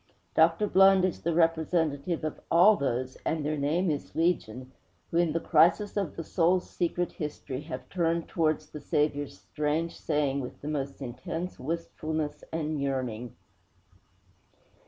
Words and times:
Dr. 0.33 0.65
Blund 0.67 1.03
is 1.05 1.21
the 1.21 1.31
representative 1.35 2.23
of 2.23 2.39
all 2.49 2.75
those 2.75 3.17
and 3.23 3.45
their 3.45 3.55
name 3.55 3.91
is 3.91 4.15
legion 4.15 4.71
who, 5.11 5.17
in 5.17 5.31
the 5.31 5.39
crisis 5.39 5.95
of 5.95 6.15
the 6.15 6.23
soul's 6.23 6.67
secret 6.67 7.11
history, 7.11 7.61
have 7.65 7.87
turned 7.87 8.27
towards 8.27 8.71
the 8.71 8.81
Saviour's 8.81 9.37
strange 9.37 9.95
saying 9.95 10.39
with 10.39 10.59
the 10.61 10.67
most 10.67 11.03
intense 11.03 11.59
wistfulness 11.59 12.43
and 12.51 12.81
yearning. 12.81 13.35